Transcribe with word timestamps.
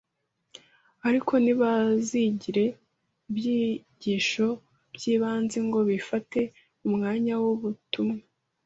ariko 1.07 1.33
ntibazigire 1.43 2.65
ibyigisho 3.29 4.47
by’ibanze 4.93 5.57
ngo 5.67 5.79
bifate 5.89 6.39
umwanya 6.87 7.33
w’ubutumwa. 7.41 8.19